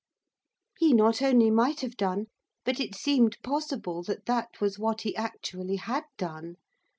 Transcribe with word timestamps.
He 0.79 0.93
not 0.93 1.21
only 1.21 1.51
might 1.51 1.81
have 1.81 1.95
done, 1.95 2.25
but 2.65 2.79
it 2.79 2.95
seemed 2.95 3.37
possible 3.43 4.01
that 4.05 4.25
that 4.25 4.59
was 4.59 4.79
what 4.79 5.01
he 5.01 5.15
actually 5.15 5.75
had 5.75 6.05
done. 6.17 6.55